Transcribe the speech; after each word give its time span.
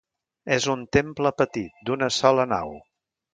És 0.55 0.65
un 0.73 0.85
temple 0.97 1.33
petit, 1.41 1.77
d'una 1.91 2.09
sola 2.17 2.47
nau. 2.55 2.75